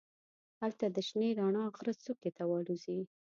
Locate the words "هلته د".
0.61-0.97